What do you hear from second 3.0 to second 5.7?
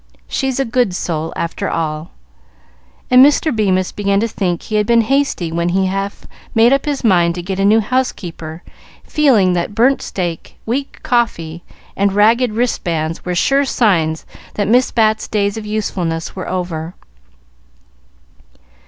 and Mr. Bemis began to think he had been hasty when